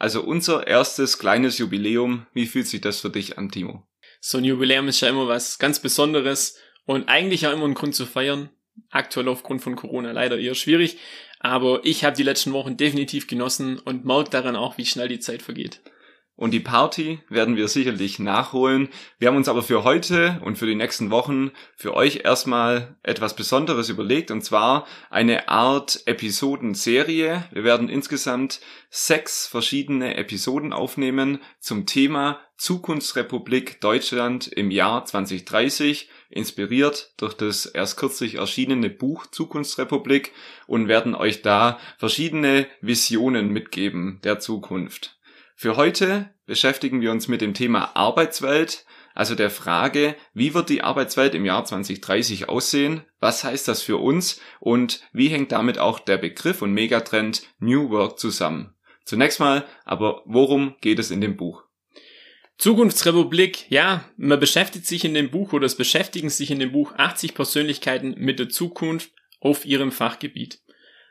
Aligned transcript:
also 0.00 0.22
unser 0.22 0.66
erstes 0.66 1.18
kleines 1.18 1.58
Jubiläum. 1.58 2.26
Wie 2.32 2.46
fühlt 2.46 2.66
sich 2.66 2.80
das 2.80 3.00
für 3.00 3.10
dich 3.10 3.38
an, 3.38 3.50
Timo? 3.50 3.86
So 4.20 4.38
ein 4.38 4.44
Jubiläum 4.44 4.88
ist 4.88 5.00
ja 5.00 5.08
immer 5.08 5.28
was 5.28 5.58
ganz 5.58 5.78
Besonderes 5.78 6.56
und 6.86 7.08
eigentlich 7.08 7.42
ja 7.42 7.52
immer 7.52 7.66
ein 7.66 7.74
Grund 7.74 7.94
zu 7.94 8.06
feiern. 8.06 8.48
Aktuell 8.88 9.28
aufgrund 9.28 9.60
von 9.60 9.76
Corona 9.76 10.12
leider 10.12 10.38
eher 10.38 10.54
schwierig, 10.54 10.96
aber 11.38 11.80
ich 11.84 12.02
habe 12.02 12.16
die 12.16 12.22
letzten 12.22 12.52
Wochen 12.52 12.78
definitiv 12.78 13.26
genossen 13.26 13.78
und 13.78 14.06
merke 14.06 14.30
daran 14.30 14.56
auch, 14.56 14.78
wie 14.78 14.86
schnell 14.86 15.08
die 15.08 15.20
Zeit 15.20 15.42
vergeht. 15.42 15.80
Und 16.40 16.52
die 16.52 16.60
Party 16.60 17.18
werden 17.28 17.56
wir 17.56 17.68
sicherlich 17.68 18.18
nachholen. 18.18 18.88
Wir 19.18 19.28
haben 19.28 19.36
uns 19.36 19.46
aber 19.46 19.62
für 19.62 19.84
heute 19.84 20.40
und 20.42 20.56
für 20.56 20.64
die 20.64 20.74
nächsten 20.74 21.10
Wochen 21.10 21.50
für 21.76 21.92
euch 21.92 22.22
erstmal 22.24 22.96
etwas 23.02 23.36
Besonderes 23.36 23.90
überlegt 23.90 24.30
und 24.30 24.42
zwar 24.42 24.86
eine 25.10 25.50
Art 25.50 26.00
Episodenserie. 26.06 27.44
Wir 27.52 27.64
werden 27.64 27.90
insgesamt 27.90 28.62
sechs 28.88 29.46
verschiedene 29.46 30.16
Episoden 30.16 30.72
aufnehmen 30.72 31.40
zum 31.58 31.84
Thema 31.84 32.40
Zukunftsrepublik 32.56 33.82
Deutschland 33.82 34.48
im 34.48 34.70
Jahr 34.70 35.04
2030, 35.04 36.08
inspiriert 36.30 37.12
durch 37.18 37.34
das 37.34 37.66
erst 37.66 37.98
kürzlich 37.98 38.36
erschienene 38.36 38.88
Buch 38.88 39.26
Zukunftsrepublik 39.26 40.32
und 40.66 40.88
werden 40.88 41.14
euch 41.14 41.42
da 41.42 41.78
verschiedene 41.98 42.66
Visionen 42.80 43.50
mitgeben 43.50 44.20
der 44.24 44.40
Zukunft. 44.40 45.19
Für 45.62 45.76
heute 45.76 46.30
beschäftigen 46.46 47.02
wir 47.02 47.10
uns 47.10 47.28
mit 47.28 47.42
dem 47.42 47.52
Thema 47.52 47.94
Arbeitswelt, 47.94 48.86
also 49.14 49.34
der 49.34 49.50
Frage, 49.50 50.16
wie 50.32 50.54
wird 50.54 50.70
die 50.70 50.80
Arbeitswelt 50.80 51.34
im 51.34 51.44
Jahr 51.44 51.66
2030 51.66 52.48
aussehen? 52.48 53.02
Was 53.18 53.44
heißt 53.44 53.68
das 53.68 53.82
für 53.82 53.98
uns? 53.98 54.40
Und 54.60 55.02
wie 55.12 55.28
hängt 55.28 55.52
damit 55.52 55.76
auch 55.76 55.98
der 55.98 56.16
Begriff 56.16 56.62
und 56.62 56.72
Megatrend 56.72 57.42
New 57.58 57.90
Work 57.90 58.18
zusammen? 58.18 58.74
Zunächst 59.04 59.38
mal, 59.38 59.66
aber 59.84 60.22
worum 60.24 60.76
geht 60.80 60.98
es 60.98 61.10
in 61.10 61.20
dem 61.20 61.36
Buch? 61.36 61.62
Zukunftsrepublik, 62.56 63.70
ja, 63.70 64.08
man 64.16 64.40
beschäftigt 64.40 64.86
sich 64.86 65.04
in 65.04 65.12
dem 65.12 65.30
Buch 65.30 65.52
oder 65.52 65.66
es 65.66 65.76
beschäftigen 65.76 66.30
sich 66.30 66.50
in 66.50 66.58
dem 66.58 66.72
Buch 66.72 66.94
80 66.96 67.34
Persönlichkeiten 67.34 68.14
mit 68.16 68.38
der 68.38 68.48
Zukunft 68.48 69.10
auf 69.40 69.66
ihrem 69.66 69.92
Fachgebiet. 69.92 70.62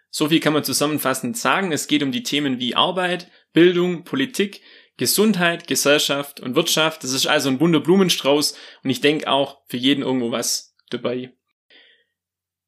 So 0.09 0.29
viel 0.29 0.39
kann 0.39 0.53
man 0.53 0.63
zusammenfassend 0.63 1.37
sagen. 1.37 1.71
Es 1.71 1.87
geht 1.87 2.03
um 2.03 2.11
die 2.11 2.23
Themen 2.23 2.59
wie 2.59 2.75
Arbeit, 2.75 3.29
Bildung, 3.53 4.03
Politik, 4.03 4.61
Gesundheit, 4.97 5.67
Gesellschaft 5.67 6.39
und 6.39 6.55
Wirtschaft. 6.55 7.03
Das 7.03 7.13
ist 7.13 7.27
also 7.27 7.49
ein 7.49 7.57
bunter 7.57 7.79
Blumenstrauß 7.79 8.55
und 8.83 8.89
ich 8.89 9.01
denke 9.01 9.29
auch 9.29 9.61
für 9.67 9.77
jeden 9.77 10.03
irgendwo 10.03 10.31
was 10.31 10.75
dabei. 10.89 11.33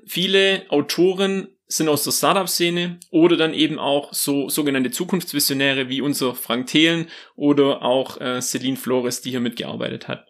Viele 0.06 0.66
Autoren 0.70 1.50
sind 1.68 1.90
aus 1.90 2.04
der 2.04 2.12
Startup-Szene 2.12 3.00
oder 3.12 3.38
dann 3.38 3.54
eben 3.54 3.80
auch 3.80 4.14
so 4.14 4.50
sogenannte 4.50 4.92
Zukunftsvisionäre 4.92 5.90
wie 5.90 6.02
unser 6.02 6.36
Frank 6.36 6.68
Thelen 6.68 7.08
oder 7.36 7.82
auch 7.82 8.20
äh, 8.20 8.42
Celine 8.42 8.78
Flores, 8.78 9.22
die 9.22 9.32
hier 9.32 9.40
mitgearbeitet 9.40 10.08
hat. 10.08 10.28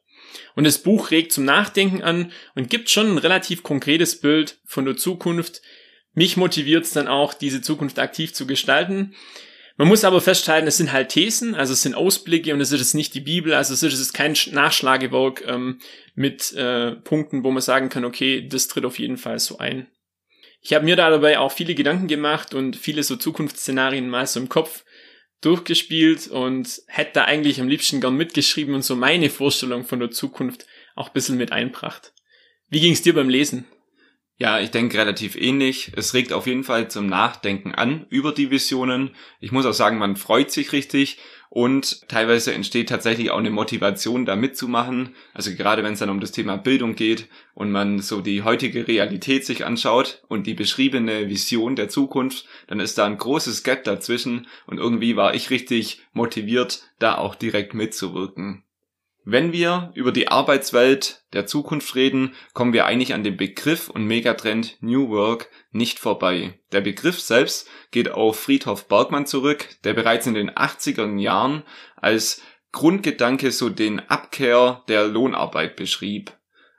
Und 0.55 0.65
das 0.65 0.79
Buch 0.79 1.11
regt 1.11 1.31
zum 1.31 1.45
Nachdenken 1.45 2.01
an 2.01 2.31
und 2.55 2.69
gibt 2.69 2.89
schon 2.89 3.11
ein 3.11 3.17
relativ 3.17 3.63
konkretes 3.63 4.19
Bild 4.19 4.59
von 4.65 4.85
der 4.85 4.97
Zukunft. 4.97 5.61
Mich 6.13 6.37
motiviert 6.37 6.85
es 6.85 6.91
dann 6.91 7.07
auch, 7.07 7.33
diese 7.33 7.61
Zukunft 7.61 7.99
aktiv 7.99 8.33
zu 8.33 8.45
gestalten. 8.45 9.15
Man 9.77 9.87
muss 9.87 10.03
aber 10.03 10.21
festhalten, 10.21 10.67
es 10.67 10.77
sind 10.77 10.91
halt 10.91 11.09
Thesen, 11.09 11.55
also 11.55 11.73
es 11.73 11.81
sind 11.81 11.95
Ausblicke 11.95 12.53
und 12.53 12.61
es 12.61 12.71
ist 12.71 12.93
nicht 12.93 13.13
die 13.13 13.21
Bibel, 13.21 13.53
also 13.53 13.73
es 13.73 13.81
ist 13.81 14.13
kein 14.13 14.35
Nachschlagewerk 14.51 15.43
ähm, 15.47 15.79
mit 16.13 16.51
äh, 16.53 16.91
Punkten, 16.91 17.43
wo 17.43 17.51
man 17.51 17.61
sagen 17.61 17.89
kann, 17.89 18.05
okay, 18.05 18.47
das 18.47 18.67
tritt 18.67 18.85
auf 18.85 18.99
jeden 18.99 19.17
Fall 19.17 19.39
so 19.39 19.57
ein. 19.57 19.87
Ich 20.61 20.73
habe 20.73 20.85
mir 20.85 20.95
da 20.95 21.09
dabei 21.09 21.39
auch 21.39 21.51
viele 21.51 21.73
Gedanken 21.73 22.07
gemacht 22.07 22.53
und 22.53 22.75
viele 22.75 23.01
so 23.01 23.15
Zukunftsszenarien 23.15 24.07
mal 24.07 24.27
so 24.27 24.39
im 24.39 24.49
Kopf 24.49 24.83
durchgespielt 25.41 26.27
und 26.27 26.81
hätte 26.87 27.13
da 27.13 27.23
eigentlich 27.23 27.59
am 27.59 27.67
liebsten 27.67 27.99
gern 27.99 28.15
mitgeschrieben 28.15 28.75
und 28.75 28.83
so 28.83 28.95
meine 28.95 29.31
Vorstellung 29.31 29.85
von 29.85 29.99
der 29.99 30.11
Zukunft 30.11 30.67
auch 30.95 31.07
ein 31.07 31.13
bisschen 31.13 31.37
mit 31.37 31.51
einbracht. 31.51 32.13
Wie 32.69 32.79
ging 32.79 32.93
es 32.93 33.01
dir 33.01 33.15
beim 33.15 33.29
Lesen? 33.29 33.65
Ja, 34.41 34.59
ich 34.59 34.71
denke 34.71 34.97
relativ 34.97 35.35
ähnlich. 35.35 35.91
Es 35.95 36.15
regt 36.15 36.33
auf 36.33 36.47
jeden 36.47 36.63
Fall 36.63 36.89
zum 36.89 37.05
Nachdenken 37.05 37.75
an 37.75 38.07
über 38.09 38.31
die 38.31 38.49
Visionen. 38.49 39.11
Ich 39.39 39.51
muss 39.51 39.67
auch 39.67 39.73
sagen, 39.73 39.99
man 39.99 40.15
freut 40.15 40.49
sich 40.49 40.71
richtig 40.71 41.19
und 41.51 42.09
teilweise 42.09 42.51
entsteht 42.51 42.89
tatsächlich 42.89 43.29
auch 43.29 43.37
eine 43.37 43.51
Motivation, 43.51 44.25
da 44.25 44.35
mitzumachen. 44.35 45.13
Also 45.35 45.53
gerade 45.53 45.83
wenn 45.83 45.93
es 45.93 45.99
dann 45.99 46.09
um 46.09 46.19
das 46.19 46.31
Thema 46.31 46.57
Bildung 46.57 46.95
geht 46.95 47.27
und 47.53 47.69
man 47.69 47.99
so 47.99 48.21
die 48.21 48.41
heutige 48.41 48.87
Realität 48.87 49.45
sich 49.45 49.63
anschaut 49.63 50.23
und 50.27 50.47
die 50.47 50.55
beschriebene 50.55 51.29
Vision 51.29 51.75
der 51.75 51.89
Zukunft, 51.89 52.47
dann 52.65 52.79
ist 52.79 52.97
da 52.97 53.05
ein 53.05 53.19
großes 53.19 53.61
Gap 53.61 53.83
dazwischen 53.83 54.47
und 54.65 54.79
irgendwie 54.79 55.15
war 55.15 55.35
ich 55.35 55.51
richtig 55.51 56.01
motiviert, 56.13 56.81
da 56.97 57.15
auch 57.19 57.35
direkt 57.35 57.75
mitzuwirken. 57.75 58.63
Wenn 59.23 59.51
wir 59.51 59.91
über 59.93 60.11
die 60.11 60.29
Arbeitswelt 60.29 61.23
der 61.33 61.45
Zukunft 61.45 61.93
reden, 61.95 62.33
kommen 62.53 62.73
wir 62.73 62.85
eigentlich 62.85 63.13
an 63.13 63.23
dem 63.23 63.37
Begriff 63.37 63.89
und 63.89 64.05
Megatrend 64.05 64.77
New 64.81 65.09
Work 65.09 65.49
nicht 65.71 65.99
vorbei. 65.99 66.59
Der 66.71 66.81
Begriff 66.81 67.19
selbst 67.19 67.69
geht 67.91 68.09
auf 68.09 68.39
Friedhof 68.39 68.87
Bergmann 68.87 69.27
zurück, 69.27 69.69
der 69.83 69.93
bereits 69.93 70.25
in 70.25 70.33
den 70.33 70.49
80er 70.49 71.19
Jahren 71.19 71.63
als 71.95 72.41
Grundgedanke 72.71 73.51
so 73.51 73.69
den 73.69 73.99
Abkehr 73.99 74.83
der 74.87 75.05
Lohnarbeit 75.07 75.75
beschrieb. 75.75 76.33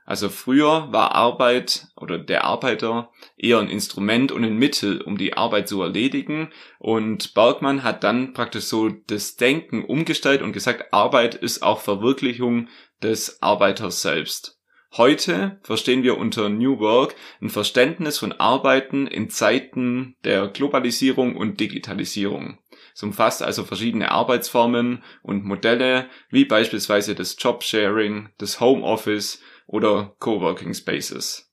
Also 0.04 0.28
früher 0.28 0.88
war 0.92 1.14
Arbeit 1.14 1.86
oder 1.96 2.18
der 2.18 2.44
Arbeiter 2.44 3.10
eher 3.36 3.60
ein 3.60 3.68
Instrument 3.68 4.32
und 4.32 4.44
ein 4.44 4.56
Mittel, 4.56 5.00
um 5.00 5.16
die 5.16 5.34
Arbeit 5.36 5.68
zu 5.68 5.80
erledigen. 5.80 6.50
Und 6.78 7.34
Bergmann 7.34 7.84
hat 7.84 8.02
dann 8.02 8.32
praktisch 8.32 8.64
so 8.64 8.88
das 8.88 9.36
Denken 9.36 9.84
umgestellt 9.84 10.42
und 10.42 10.52
gesagt, 10.52 10.92
Arbeit 10.92 11.34
ist 11.34 11.62
auch 11.62 11.80
Verwirklichung 11.80 12.68
des 13.02 13.40
Arbeiters 13.42 14.02
selbst. 14.02 14.58
Heute 14.94 15.58
verstehen 15.62 16.02
wir 16.02 16.18
unter 16.18 16.50
New 16.50 16.78
Work 16.78 17.14
ein 17.40 17.48
Verständnis 17.48 18.18
von 18.18 18.32
Arbeiten 18.32 19.06
in 19.06 19.30
Zeiten 19.30 20.16
der 20.24 20.48
Globalisierung 20.48 21.34
und 21.34 21.60
Digitalisierung. 21.60 22.58
Es 22.94 23.02
umfasst 23.02 23.42
also 23.42 23.64
verschiedene 23.64 24.10
Arbeitsformen 24.10 25.02
und 25.22 25.44
Modelle, 25.44 26.10
wie 26.28 26.44
beispielsweise 26.44 27.14
das 27.14 27.36
Jobsharing, 27.38 28.28
das 28.36 28.60
Homeoffice 28.60 29.40
oder 29.72 30.14
Coworking 30.20 30.74
Spaces. 30.74 31.48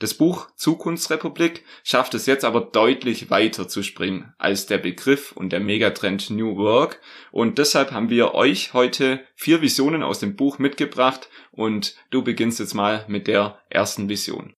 Das 0.00 0.14
Buch 0.14 0.48
Zukunftsrepublik 0.54 1.64
schafft 1.82 2.14
es 2.14 2.26
jetzt 2.26 2.44
aber 2.44 2.60
deutlich 2.60 3.30
weiter 3.30 3.66
zu 3.66 3.82
springen 3.82 4.32
als 4.38 4.66
der 4.66 4.78
Begriff 4.78 5.32
und 5.32 5.50
der 5.52 5.60
Megatrend 5.60 6.30
New 6.30 6.56
Work 6.56 7.00
und 7.32 7.58
deshalb 7.58 7.90
haben 7.90 8.08
wir 8.08 8.34
euch 8.34 8.74
heute 8.74 9.24
vier 9.34 9.60
Visionen 9.60 10.02
aus 10.04 10.20
dem 10.20 10.36
Buch 10.36 10.58
mitgebracht 10.58 11.28
und 11.50 11.96
du 12.10 12.22
beginnst 12.22 12.60
jetzt 12.60 12.74
mal 12.74 13.04
mit 13.08 13.26
der 13.26 13.60
ersten 13.70 14.08
Vision. 14.08 14.54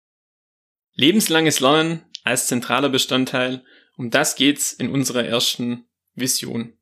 Lebenslanges 0.94 1.62
Lernen 1.62 2.06
als 2.24 2.48
zentraler 2.48 2.89
Bestandteil, 2.89 3.63
um 3.95 4.10
das 4.10 4.36
geht's 4.36 4.74
in 4.74 4.92
unserer 4.92 5.24
ersten 5.24 5.86
Vision. 6.15 6.78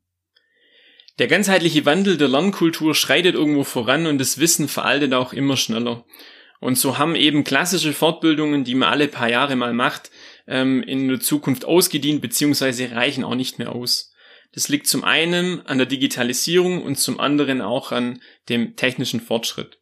Der 1.19 1.27
ganzheitliche 1.27 1.85
Wandel 1.85 2.17
der 2.17 2.27
Lernkultur 2.27 2.93
schreitet 2.93 3.35
irgendwo 3.35 3.63
voran 3.63 4.05
und 4.05 4.19
das 4.19 4.37
Wissen 4.37 4.67
veraltet 4.67 5.13
auch 5.13 5.33
immer 5.33 5.57
schneller. 5.57 6.05
Und 6.59 6.77
so 6.77 6.97
haben 6.97 7.15
eben 7.15 7.43
klassische 7.43 7.93
Fortbildungen, 7.93 8.63
die 8.63 8.75
man 8.75 8.89
alle 8.89 9.07
paar 9.07 9.29
Jahre 9.29 9.55
mal 9.55 9.73
macht, 9.73 10.11
ähm, 10.47 10.83
in 10.83 11.07
der 11.07 11.19
Zukunft 11.19 11.65
ausgedient 11.65 12.21
bzw. 12.21 12.93
reichen 12.93 13.23
auch 13.23 13.35
nicht 13.35 13.59
mehr 13.59 13.73
aus. 13.73 14.13
Das 14.53 14.69
liegt 14.69 14.87
zum 14.87 15.03
einen 15.03 15.65
an 15.67 15.77
der 15.77 15.87
Digitalisierung 15.87 16.81
und 16.81 16.97
zum 16.97 17.19
anderen 17.19 17.61
auch 17.61 17.91
an 17.91 18.21
dem 18.49 18.75
technischen 18.75 19.21
Fortschritt. 19.21 19.79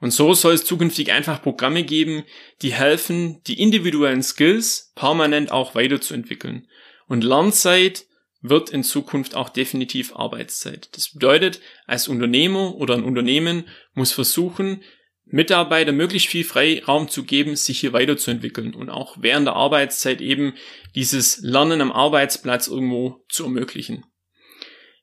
Und 0.00 0.10
so 0.10 0.34
soll 0.34 0.54
es 0.54 0.64
zukünftig 0.64 1.12
einfach 1.12 1.42
Programme 1.42 1.82
geben, 1.82 2.24
die 2.62 2.72
helfen, 2.72 3.42
die 3.44 3.60
individuellen 3.60 4.22
Skills 4.22 4.92
permanent 4.94 5.50
auch 5.50 5.74
weiterzuentwickeln. 5.74 6.68
Und 7.08 7.24
Lernzeit 7.24 8.06
wird 8.48 8.70
in 8.70 8.84
Zukunft 8.84 9.34
auch 9.34 9.48
definitiv 9.48 10.14
Arbeitszeit. 10.14 10.88
Das 10.92 11.12
bedeutet, 11.12 11.60
als 11.86 12.08
Unternehmer 12.08 12.74
oder 12.76 12.94
ein 12.94 13.04
Unternehmen 13.04 13.64
muss 13.94 14.12
versuchen, 14.12 14.82
Mitarbeiter 15.28 15.90
möglichst 15.90 16.28
viel 16.28 16.44
Freiraum 16.44 17.08
zu 17.08 17.24
geben, 17.24 17.56
sich 17.56 17.80
hier 17.80 17.92
weiterzuentwickeln 17.92 18.74
und 18.74 18.90
auch 18.90 19.16
während 19.20 19.46
der 19.46 19.56
Arbeitszeit 19.56 20.20
eben 20.20 20.54
dieses 20.94 21.40
Lernen 21.42 21.80
am 21.80 21.90
Arbeitsplatz 21.90 22.68
irgendwo 22.68 23.24
zu 23.28 23.44
ermöglichen. 23.44 24.04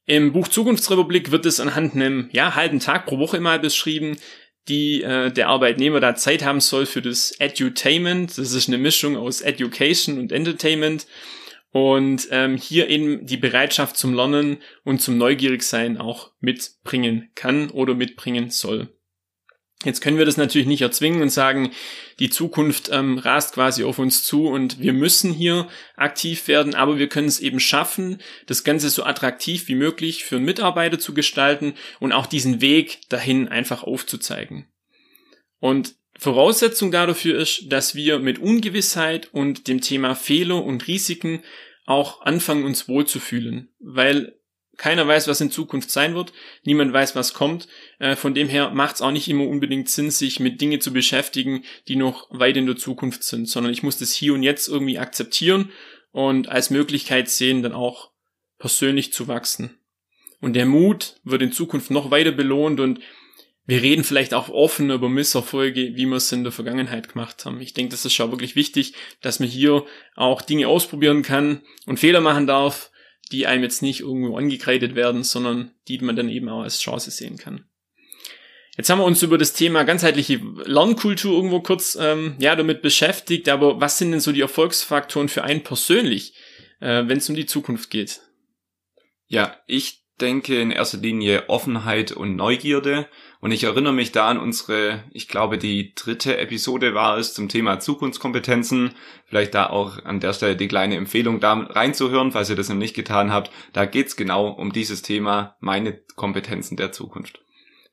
Im 0.05 0.33
Buch 0.33 0.47
Zukunftsrepublik 0.47 1.31
wird 1.31 1.45
es 1.45 1.59
anhand 1.59 1.95
einem 1.95 2.29
ja, 2.31 2.55
halben 2.55 2.79
Tag 2.79 3.05
pro 3.05 3.19
Woche 3.19 3.39
mal 3.39 3.59
beschrieben, 3.59 4.17
die 4.69 5.01
äh, 5.01 5.31
der 5.31 5.49
Arbeitnehmer 5.49 5.99
da 5.99 6.15
Zeit 6.15 6.43
haben 6.43 6.61
soll 6.61 6.85
für 6.85 7.01
das 7.01 7.31
Edutainment. 7.39 8.37
Das 8.37 8.53
ist 8.53 8.67
eine 8.67 8.77
Mischung 8.77 9.17
aus 9.17 9.41
Education 9.41 10.19
und 10.19 10.31
Entertainment. 10.31 11.05
Und 11.73 12.27
ähm, 12.29 12.55
hier 12.55 12.87
eben 12.87 13.25
die 13.25 13.37
Bereitschaft 13.37 13.97
zum 13.97 14.13
Lernen 14.13 14.57
und 14.83 15.01
zum 15.01 15.17
Neugierigsein 15.17 15.97
auch 15.97 16.31
mitbringen 16.39 17.31
kann 17.33 17.71
oder 17.71 17.95
mitbringen 17.95 18.51
soll. 18.51 18.95
Jetzt 19.83 19.99
können 19.99 20.17
wir 20.17 20.25
das 20.25 20.37
natürlich 20.37 20.67
nicht 20.67 20.81
erzwingen 20.81 21.21
und 21.21 21.29
sagen, 21.29 21.71
die 22.19 22.29
Zukunft 22.29 22.89
ähm, 22.93 23.17
rast 23.17 23.55
quasi 23.55 23.83
auf 23.83 23.99
uns 23.99 24.23
zu 24.23 24.47
und 24.47 24.79
wir 24.79 24.93
müssen 24.93 25.33
hier 25.33 25.67
aktiv 25.97 26.47
werden, 26.47 26.73
aber 26.75 26.99
wir 26.99 27.09
können 27.09 27.27
es 27.27 27.39
eben 27.39 27.59
schaffen, 27.59 28.21
das 28.45 28.63
Ganze 28.63 28.89
so 28.89 29.03
attraktiv 29.03 29.67
wie 29.67 29.75
möglich 29.75 30.23
für 30.23 30.37
einen 30.37 30.45
Mitarbeiter 30.45 30.99
zu 30.99 31.13
gestalten 31.13 31.73
und 31.99 32.13
auch 32.13 32.27
diesen 32.27 32.61
Weg 32.61 33.01
dahin 33.09 33.49
einfach 33.49 33.83
aufzuzeigen. 33.83 34.67
Und 35.59 35.95
Voraussetzung 36.17 36.91
dafür 36.91 37.39
ist, 37.39 37.71
dass 37.71 37.95
wir 37.95 38.19
mit 38.19 38.39
Ungewissheit 38.39 39.33
und 39.33 39.67
dem 39.67 39.81
Thema 39.81 40.15
Fehler 40.15 40.63
und 40.63 40.87
Risiken 40.87 41.43
auch 41.85 42.21
anfangen, 42.21 42.63
uns 42.63 42.87
wohlzufühlen, 42.87 43.69
weil 43.79 44.37
keiner 44.77 45.07
weiß, 45.07 45.27
was 45.27 45.41
in 45.41 45.51
Zukunft 45.51 45.91
sein 45.91 46.15
wird. 46.15 46.33
Niemand 46.63 46.93
weiß, 46.93 47.15
was 47.15 47.33
kommt. 47.33 47.67
Äh, 47.99 48.15
von 48.15 48.33
dem 48.33 48.49
her 48.49 48.71
macht 48.71 48.95
es 48.95 49.01
auch 49.01 49.11
nicht 49.11 49.27
immer 49.27 49.47
unbedingt 49.47 49.89
Sinn, 49.89 50.09
sich 50.09 50.39
mit 50.39 50.61
Dingen 50.61 50.81
zu 50.81 50.91
beschäftigen, 50.91 51.63
die 51.87 51.95
noch 51.95 52.27
weit 52.31 52.57
in 52.57 52.65
der 52.65 52.75
Zukunft 52.75 53.23
sind, 53.23 53.47
sondern 53.47 53.71
ich 53.71 53.83
muss 53.83 53.97
das 53.97 54.13
hier 54.13 54.33
und 54.33 54.41
jetzt 54.41 54.67
irgendwie 54.67 54.97
akzeptieren 54.97 55.71
und 56.11 56.49
als 56.49 56.69
Möglichkeit 56.69 57.29
sehen, 57.29 57.61
dann 57.61 57.73
auch 57.73 58.11
persönlich 58.57 59.13
zu 59.13 59.27
wachsen. 59.27 59.77
Und 60.39 60.53
der 60.53 60.65
Mut 60.65 61.17
wird 61.23 61.41
in 61.41 61.51
Zukunft 61.51 61.91
noch 61.91 62.11
weiter 62.11 62.31
belohnt 62.31 62.79
und 62.79 62.99
wir 63.65 63.81
reden 63.81 64.03
vielleicht 64.03 64.33
auch 64.33 64.49
offen 64.49 64.89
über 64.89 65.09
Misserfolge, 65.09 65.95
wie 65.95 66.05
wir 66.05 66.17
es 66.17 66.31
in 66.31 66.43
der 66.43 66.51
Vergangenheit 66.51 67.13
gemacht 67.13 67.45
haben. 67.45 67.61
Ich 67.61 67.73
denke, 67.73 67.91
das 67.91 68.03
ist 68.05 68.13
schon 68.13 68.31
wirklich 68.31 68.55
wichtig, 68.55 68.93
dass 69.21 69.39
man 69.39 69.47
hier 69.47 69.85
auch 70.15 70.41
Dinge 70.41 70.67
ausprobieren 70.67 71.23
kann 71.23 71.61
und 71.85 71.99
Fehler 71.99 72.21
machen 72.21 72.47
darf 72.47 72.91
die 73.33 73.47
einem 73.47 73.63
jetzt 73.63 73.81
nicht 73.81 74.01
irgendwo 74.01 74.37
angekreidet 74.37 74.95
werden, 74.95 75.23
sondern 75.23 75.71
die 75.87 75.97
man 75.99 76.15
dann 76.15 76.29
eben 76.29 76.49
auch 76.49 76.61
als 76.61 76.79
Chance 76.79 77.11
sehen 77.11 77.37
kann. 77.37 77.65
Jetzt 78.77 78.89
haben 78.89 78.99
wir 78.99 79.05
uns 79.05 79.21
über 79.21 79.37
das 79.37 79.53
Thema 79.53 79.83
ganzheitliche 79.83 80.39
Lernkultur 80.65 81.35
irgendwo 81.35 81.61
kurz 81.61 81.97
ähm, 81.99 82.35
ja 82.39 82.55
damit 82.55 82.81
beschäftigt, 82.81 83.47
aber 83.49 83.79
was 83.79 83.97
sind 83.97 84.11
denn 84.11 84.19
so 84.19 84.31
die 84.31 84.41
Erfolgsfaktoren 84.41 85.29
für 85.29 85.43
einen 85.43 85.63
persönlich, 85.63 86.33
äh, 86.79 87.03
wenn 87.07 87.17
es 87.17 87.29
um 87.29 87.35
die 87.35 87.45
Zukunft 87.45 87.91
geht? 87.91 88.21
Ja, 89.27 89.57
ich 89.67 90.03
denke 90.19 90.59
in 90.59 90.71
erster 90.71 90.97
Linie 90.97 91.49
Offenheit 91.49 92.11
und 92.11 92.35
Neugierde. 92.35 93.07
Und 93.43 93.51
ich 93.51 93.65
erinnere 93.65 93.91
mich 93.91 94.13
da 94.13 94.29
an 94.29 94.39
unsere, 94.39 95.03
ich 95.11 95.27
glaube, 95.27 95.57
die 95.57 95.93
dritte 95.95 96.37
Episode 96.37 96.93
war 96.93 97.17
es 97.17 97.33
zum 97.33 97.49
Thema 97.49 97.77
Zukunftskompetenzen. 97.77 98.91
Vielleicht 99.25 99.53
da 99.53 99.67
auch 99.67 100.05
an 100.05 100.21
der 100.21 100.31
Stelle 100.31 100.55
die 100.55 100.69
kleine 100.69 100.95
Empfehlung, 100.95 101.41
da 101.41 101.51
reinzuhören, 101.51 102.31
falls 102.31 102.49
ihr 102.49 102.55
das 102.55 102.69
noch 102.69 102.77
nicht 102.77 102.95
getan 102.95 103.33
habt. 103.33 103.51
Da 103.73 103.83
geht's 103.83 104.15
genau 104.15 104.47
um 104.47 104.71
dieses 104.71 105.01
Thema, 105.01 105.57
meine 105.59 105.99
Kompetenzen 106.15 106.77
der 106.77 106.93
Zukunft. 106.93 107.41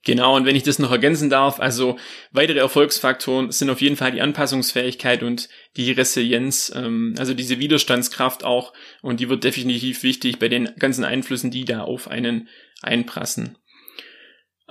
Genau, 0.05 0.37
und 0.37 0.45
wenn 0.45 0.55
ich 0.55 0.63
das 0.63 0.79
noch 0.79 0.89
ergänzen 0.89 1.29
darf, 1.29 1.59
also 1.59 1.99
weitere 2.31 2.59
Erfolgsfaktoren 2.59 3.51
sind 3.51 3.69
auf 3.69 3.81
jeden 3.81 3.97
Fall 3.97 4.13
die 4.13 4.21
Anpassungsfähigkeit 4.21 5.21
und 5.21 5.49
die 5.75 5.91
Resilienz, 5.91 6.71
ähm, 6.73 7.13
also 7.17 7.33
diese 7.33 7.59
Widerstandskraft 7.59 8.45
auch, 8.45 8.71
und 9.01 9.19
die 9.19 9.27
wird 9.27 9.43
definitiv 9.43 10.03
wichtig 10.03 10.39
bei 10.39 10.47
den 10.47 10.69
ganzen 10.79 11.03
Einflüssen, 11.03 11.51
die 11.51 11.65
da 11.65 11.81
auf 11.81 12.07
einen 12.07 12.47
einprassen. 12.81 13.57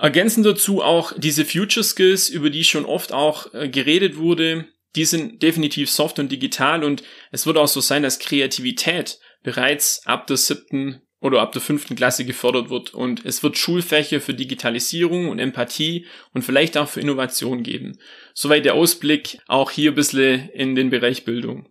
Ergänzend 0.01 0.47
dazu 0.47 0.81
auch 0.81 1.13
diese 1.15 1.45
Future 1.45 1.83
Skills, 1.83 2.27
über 2.27 2.49
die 2.49 2.63
schon 2.63 2.85
oft 2.85 3.13
auch 3.13 3.53
äh, 3.53 3.69
geredet 3.69 4.17
wurde, 4.17 4.65
die 4.95 5.05
sind 5.05 5.43
definitiv 5.43 5.91
soft 5.91 6.17
und 6.17 6.31
digital 6.31 6.83
und 6.83 7.03
es 7.31 7.45
wird 7.45 7.55
auch 7.57 7.67
so 7.67 7.81
sein, 7.81 8.01
dass 8.01 8.17
Kreativität 8.17 9.19
bereits 9.43 10.01
ab 10.07 10.25
der 10.25 10.37
siebten 10.37 11.03
oder 11.19 11.41
ab 11.41 11.51
der 11.51 11.61
fünften 11.61 11.95
Klasse 11.95 12.25
gefördert 12.25 12.71
wird. 12.71 12.95
Und 12.95 13.23
es 13.25 13.43
wird 13.43 13.59
Schulfächer 13.59 14.19
für 14.21 14.33
Digitalisierung 14.33 15.29
und 15.29 15.37
Empathie 15.37 16.07
und 16.33 16.41
vielleicht 16.41 16.77
auch 16.77 16.89
für 16.89 16.99
Innovation 16.99 17.61
geben. 17.61 17.99
Soweit 18.33 18.65
der 18.65 18.73
Ausblick 18.73 19.37
auch 19.47 19.69
hier 19.69 19.91
ein 19.91 19.95
bisschen 19.95 20.49
in 20.49 20.73
den 20.73 20.89
Bereich 20.89 21.25
Bildung. 21.25 21.70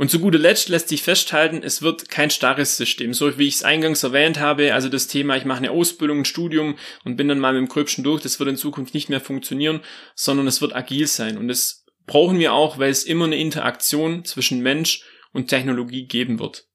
Und 0.00 0.10
zu 0.10 0.18
guter 0.18 0.38
Letzt 0.38 0.70
lässt 0.70 0.88
sich 0.88 1.02
festhalten, 1.02 1.60
es 1.62 1.82
wird 1.82 2.08
kein 2.08 2.30
starres 2.30 2.78
System. 2.78 3.12
So 3.12 3.36
wie 3.36 3.46
ich 3.46 3.56
es 3.56 3.62
eingangs 3.62 4.02
erwähnt 4.02 4.40
habe, 4.40 4.72
also 4.72 4.88
das 4.88 5.08
Thema, 5.08 5.36
ich 5.36 5.44
mache 5.44 5.58
eine 5.58 5.72
Ausbildung, 5.72 6.20
ein 6.20 6.24
Studium 6.24 6.78
und 7.04 7.16
bin 7.16 7.28
dann 7.28 7.38
mal 7.38 7.52
mit 7.52 7.60
dem 7.60 7.68
Gröbsten 7.68 8.02
durch, 8.02 8.22
das 8.22 8.40
wird 8.40 8.48
in 8.48 8.56
Zukunft 8.56 8.94
nicht 8.94 9.10
mehr 9.10 9.20
funktionieren, 9.20 9.80
sondern 10.14 10.46
es 10.46 10.62
wird 10.62 10.74
agil 10.74 11.06
sein. 11.06 11.36
Und 11.36 11.48
das 11.48 11.84
brauchen 12.06 12.38
wir 12.38 12.54
auch, 12.54 12.78
weil 12.78 12.88
es 12.88 13.04
immer 13.04 13.26
eine 13.26 13.36
Interaktion 13.36 14.24
zwischen 14.24 14.62
Mensch 14.62 15.04
und 15.34 15.48
Technologie 15.48 16.06
geben 16.06 16.38
wird. 16.38 16.66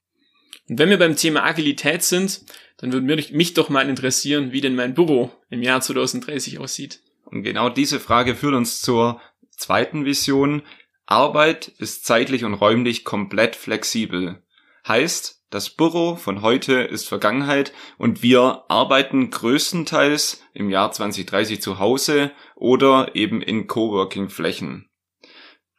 Und 0.70 0.78
wenn 0.78 0.92
wir 0.92 1.00
beim 1.00 1.16
Thema 1.16 1.46
Agilität 1.46 2.04
sind, 2.04 2.42
dann 2.78 2.94
würde 2.94 3.08
mich 3.08 3.54
doch 3.56 3.70
mal 3.70 3.90
interessieren, 3.90 4.52
wie 4.52 4.62
denn 4.62 4.76
mein 4.76 4.94
Büro 4.94 5.32
im 5.50 5.64
Jahr 5.64 5.82
2030 5.82 6.60
aussieht. 6.60 7.00
Und 7.26 7.42
genau 7.42 7.70
diese 7.70 8.00
Frage 8.00 8.36
führt 8.36 8.54
uns 8.54 8.82
zur 8.82 9.20
zweiten 9.50 10.06
Vision. 10.06 10.62
Arbeit 11.06 11.68
ist 11.68 12.06
zeitlich 12.06 12.44
und 12.46 12.56
räumlich 12.56 13.04
komplett 13.04 13.56
flexibel. 13.56 14.42
Heißt, 14.88 15.44
das 15.50 15.70
Büro 15.70 16.16
von 16.16 16.42
heute 16.42 16.82
ist 16.82 17.08
Vergangenheit 17.08 17.72
und 17.98 18.24
wir 18.24 18.66
arbeiten 18.68 19.30
größtenteils 19.30 20.44
im 20.54 20.70
Jahr 20.70 20.92
2030 20.92 21.62
zu 21.62 21.80
Hause 21.80 22.32
oder 22.56 23.16
eben 23.16 23.42
in 23.42 23.68
Coworking-Flächen. 23.68 24.90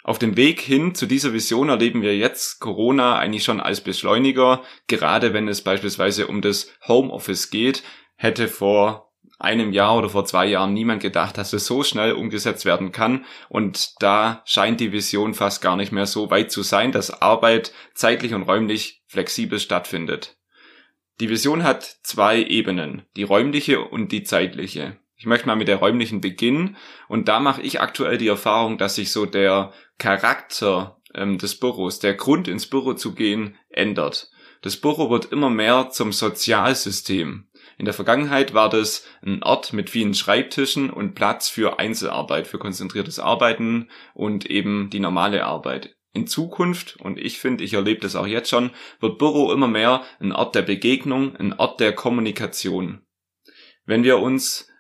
Auf 0.04 0.20
dem 0.20 0.36
Weg 0.36 0.60
hin 0.60 0.94
zu 0.94 1.06
dieser 1.06 1.32
Vision 1.32 1.68
erleben 1.68 2.00
wir 2.00 2.16
jetzt 2.16 2.60
Corona 2.60 3.18
eigentlich 3.18 3.42
schon 3.42 3.60
als 3.60 3.80
Beschleuniger. 3.80 4.62
Gerade 4.86 5.34
wenn 5.34 5.48
es 5.48 5.62
beispielsweise 5.62 6.28
um 6.28 6.42
das 6.42 6.72
Homeoffice 6.86 7.50
geht, 7.50 7.82
hätte 8.14 8.46
vor 8.46 9.05
einem 9.38 9.72
Jahr 9.72 9.96
oder 9.96 10.08
vor 10.08 10.24
zwei 10.24 10.46
Jahren 10.46 10.72
niemand 10.72 11.02
gedacht, 11.02 11.36
dass 11.36 11.52
es 11.52 11.66
so 11.66 11.82
schnell 11.82 12.12
umgesetzt 12.12 12.64
werden 12.64 12.92
kann. 12.92 13.24
Und 13.48 14.00
da 14.00 14.42
scheint 14.44 14.80
die 14.80 14.92
Vision 14.92 15.34
fast 15.34 15.60
gar 15.60 15.76
nicht 15.76 15.92
mehr 15.92 16.06
so 16.06 16.30
weit 16.30 16.50
zu 16.50 16.62
sein, 16.62 16.92
dass 16.92 17.22
Arbeit 17.22 17.72
zeitlich 17.94 18.34
und 18.34 18.44
räumlich 18.44 19.02
flexibel 19.06 19.58
stattfindet. 19.58 20.36
Die 21.20 21.30
Vision 21.30 21.62
hat 21.62 21.84
zwei 22.02 22.42
Ebenen, 22.42 23.02
die 23.16 23.22
räumliche 23.22 23.80
und 23.80 24.12
die 24.12 24.22
zeitliche. 24.22 24.98
Ich 25.16 25.24
möchte 25.24 25.46
mal 25.46 25.56
mit 25.56 25.68
der 25.68 25.76
räumlichen 25.76 26.20
beginnen 26.20 26.76
und 27.08 27.28
da 27.28 27.40
mache 27.40 27.62
ich 27.62 27.80
aktuell 27.80 28.18
die 28.18 28.28
Erfahrung, 28.28 28.76
dass 28.76 28.96
sich 28.96 29.12
so 29.12 29.24
der 29.24 29.72
Charakter 29.96 31.00
ähm, 31.14 31.38
des 31.38 31.58
Büros, 31.58 32.00
der 32.00 32.14
Grund 32.14 32.48
ins 32.48 32.66
Büro 32.66 32.92
zu 32.92 33.14
gehen, 33.14 33.56
ändert. 33.70 34.30
Das 34.60 34.76
Büro 34.76 35.08
wird 35.10 35.26
immer 35.26 35.48
mehr 35.48 35.88
zum 35.90 36.12
Sozialsystem. 36.12 37.48
In 37.78 37.84
der 37.84 37.94
Vergangenheit 37.94 38.54
war 38.54 38.70
das 38.70 39.04
ein 39.22 39.42
Ort 39.42 39.72
mit 39.72 39.90
vielen 39.90 40.14
Schreibtischen 40.14 40.90
und 40.90 41.14
Platz 41.14 41.48
für 41.48 41.78
Einzelarbeit, 41.78 42.46
für 42.46 42.58
konzentriertes 42.58 43.18
Arbeiten 43.18 43.90
und 44.14 44.46
eben 44.46 44.88
die 44.88 45.00
normale 45.00 45.44
Arbeit. 45.44 45.94
In 46.14 46.26
Zukunft, 46.26 46.96
und 46.96 47.18
ich 47.18 47.38
finde, 47.38 47.62
ich 47.62 47.74
erlebe 47.74 48.00
das 48.00 48.16
auch 48.16 48.26
jetzt 48.26 48.48
schon, 48.48 48.70
wird 49.00 49.18
Büro 49.18 49.52
immer 49.52 49.68
mehr 49.68 50.02
ein 50.18 50.32
Ort 50.32 50.54
der 50.54 50.62
Begegnung, 50.62 51.36
ein 51.36 51.52
Ort 51.52 51.78
der 51.80 51.94
Kommunikation. 51.94 53.02
Wenn 53.84 54.02
wir 54.02 54.18
uns 54.20 54.72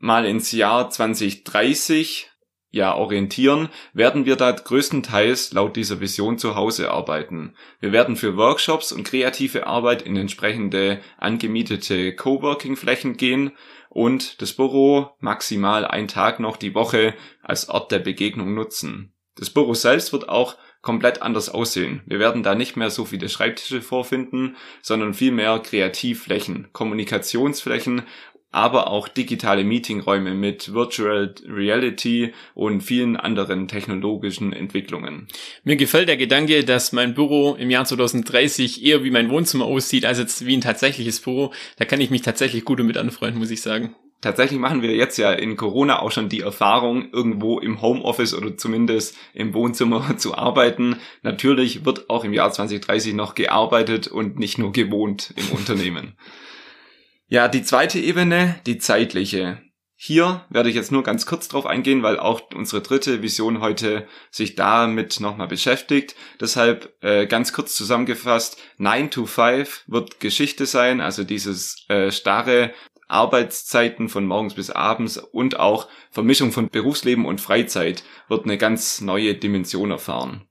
mal 0.00 0.26
ins 0.26 0.50
Jahr 0.50 0.90
2030 0.90 2.29
ja 2.70 2.94
orientieren, 2.94 3.68
werden 3.92 4.26
wir 4.26 4.36
da 4.36 4.52
größtenteils 4.52 5.52
laut 5.52 5.76
dieser 5.76 6.00
Vision 6.00 6.38
zu 6.38 6.54
Hause 6.54 6.90
arbeiten. 6.90 7.54
Wir 7.80 7.92
werden 7.92 8.16
für 8.16 8.36
Workshops 8.36 8.92
und 8.92 9.04
kreative 9.04 9.66
Arbeit 9.66 10.02
in 10.02 10.16
entsprechende 10.16 11.00
angemietete 11.18 12.14
Coworking-Flächen 12.14 13.16
gehen 13.16 13.52
und 13.88 14.40
das 14.40 14.52
Büro 14.52 15.10
maximal 15.18 15.84
einen 15.84 16.08
Tag 16.08 16.38
noch 16.38 16.56
die 16.56 16.74
Woche 16.74 17.14
als 17.42 17.68
Ort 17.68 17.90
der 17.90 17.98
Begegnung 17.98 18.54
nutzen. 18.54 19.12
Das 19.36 19.50
Büro 19.50 19.74
selbst 19.74 20.12
wird 20.12 20.28
auch 20.28 20.56
komplett 20.82 21.22
anders 21.22 21.48
aussehen. 21.48 22.02
Wir 22.06 22.18
werden 22.18 22.42
da 22.42 22.54
nicht 22.54 22.76
mehr 22.76 22.90
so 22.90 23.04
viele 23.04 23.28
Schreibtische 23.28 23.82
vorfinden, 23.82 24.56
sondern 24.80 25.12
viel 25.12 25.32
mehr 25.32 25.58
Kreativflächen, 25.58 26.68
Kommunikationsflächen 26.72 28.02
aber 28.52 28.88
auch 28.88 29.08
digitale 29.08 29.64
Meetingräume 29.64 30.34
mit 30.34 30.72
Virtual 30.72 31.34
Reality 31.48 32.32
und 32.54 32.80
vielen 32.80 33.16
anderen 33.16 33.68
technologischen 33.68 34.52
Entwicklungen. 34.52 35.28
Mir 35.62 35.76
gefällt 35.76 36.08
der 36.08 36.16
Gedanke, 36.16 36.64
dass 36.64 36.92
mein 36.92 37.14
Büro 37.14 37.54
im 37.54 37.70
Jahr 37.70 37.84
2030 37.84 38.84
eher 38.84 39.04
wie 39.04 39.10
mein 39.10 39.30
Wohnzimmer 39.30 39.64
aussieht, 39.66 40.04
als 40.04 40.18
jetzt 40.18 40.46
wie 40.46 40.56
ein 40.56 40.62
tatsächliches 40.62 41.20
Büro. 41.20 41.52
Da 41.76 41.84
kann 41.84 42.00
ich 42.00 42.10
mich 42.10 42.22
tatsächlich 42.22 42.64
gut 42.64 42.80
damit 42.80 42.96
anfreunden, 42.96 43.38
muss 43.38 43.50
ich 43.50 43.62
sagen. 43.62 43.94
Tatsächlich 44.20 44.60
machen 44.60 44.82
wir 44.82 44.94
jetzt 44.94 45.16
ja 45.16 45.32
in 45.32 45.56
Corona 45.56 46.00
auch 46.00 46.10
schon 46.10 46.28
die 46.28 46.40
Erfahrung, 46.40 47.10
irgendwo 47.10 47.58
im 47.58 47.80
Homeoffice 47.80 48.34
oder 48.34 48.54
zumindest 48.56 49.16
im 49.32 49.54
Wohnzimmer 49.54 50.14
zu 50.18 50.36
arbeiten. 50.36 50.96
Natürlich 51.22 51.86
wird 51.86 52.10
auch 52.10 52.24
im 52.24 52.34
Jahr 52.34 52.52
2030 52.52 53.14
noch 53.14 53.34
gearbeitet 53.34 54.08
und 54.08 54.38
nicht 54.38 54.58
nur 54.58 54.72
gewohnt 54.72 55.32
im 55.36 55.56
Unternehmen. 55.56 56.16
Ja, 57.32 57.46
die 57.46 57.62
zweite 57.62 58.00
Ebene, 58.00 58.56
die 58.66 58.78
zeitliche. 58.78 59.62
Hier 59.94 60.44
werde 60.50 60.68
ich 60.68 60.74
jetzt 60.74 60.90
nur 60.90 61.04
ganz 61.04 61.26
kurz 61.26 61.46
drauf 61.46 61.64
eingehen, 61.64 62.02
weil 62.02 62.18
auch 62.18 62.42
unsere 62.52 62.82
dritte 62.82 63.22
Vision 63.22 63.60
heute 63.60 64.08
sich 64.32 64.56
damit 64.56 65.20
nochmal 65.20 65.46
beschäftigt. 65.46 66.16
Deshalb 66.40 66.92
äh, 67.02 67.28
ganz 67.28 67.52
kurz 67.52 67.76
zusammengefasst, 67.76 68.60
9 68.78 69.12
to 69.12 69.26
5 69.26 69.84
wird 69.86 70.18
Geschichte 70.18 70.66
sein, 70.66 71.00
also 71.00 71.22
dieses 71.22 71.84
äh, 71.88 72.10
starre 72.10 72.72
Arbeitszeiten 73.06 74.08
von 74.08 74.26
morgens 74.26 74.54
bis 74.54 74.70
abends 74.70 75.16
und 75.16 75.60
auch 75.60 75.86
Vermischung 76.10 76.50
von 76.50 76.68
Berufsleben 76.68 77.26
und 77.26 77.40
Freizeit 77.40 78.02
wird 78.28 78.42
eine 78.42 78.58
ganz 78.58 79.00
neue 79.00 79.36
Dimension 79.36 79.92
erfahren. 79.92 80.49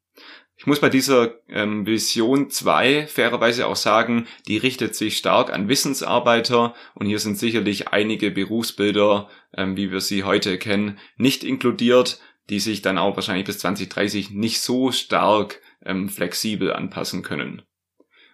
Ich 0.70 0.72
muss 0.72 0.82
bei 0.82 0.90
dieser 0.90 1.34
ähm, 1.48 1.88
Vision 1.88 2.52
2 2.52 3.08
fairerweise 3.08 3.66
auch 3.66 3.76
sagen, 3.76 4.28
die 4.48 4.58
richtet 4.58 4.94
sich 4.94 5.18
stark 5.18 5.52
an 5.52 5.68
Wissensarbeiter 5.68 6.76
und 6.94 7.08
hier 7.08 7.18
sind 7.18 7.40
sicherlich 7.40 7.88
einige 7.88 8.30
Berufsbilder, 8.30 9.30
ähm, 9.58 9.76
wie 9.78 9.92
wir 9.92 10.00
sie 10.00 10.26
heute 10.26 10.60
kennen, 10.60 11.00
nicht 11.18 11.44
inkludiert, 11.44 12.20
die 12.52 12.60
sich 12.60 12.84
dann 12.84 13.00
auch 13.00 13.16
wahrscheinlich 13.16 13.48
bis 13.48 13.58
2030 13.58 14.30
nicht 14.30 14.62
so 14.62 14.92
stark 14.92 15.60
ähm, 15.84 16.08
flexibel 16.08 16.72
anpassen 16.72 17.24
können. 17.24 17.64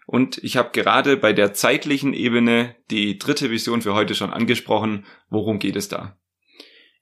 Und 0.05 0.37
ich 0.39 0.57
habe 0.57 0.71
gerade 0.73 1.15
bei 1.15 1.31
der 1.31 1.53
zeitlichen 1.53 2.13
Ebene 2.13 2.75
die 2.91 3.17
dritte 3.17 3.49
Vision 3.49 3.81
für 3.81 3.93
heute 3.93 4.13
schon 4.13 4.33
angesprochen. 4.33 5.05
Worum 5.29 5.57
geht 5.57 5.77
es 5.77 5.87
da? 5.87 6.17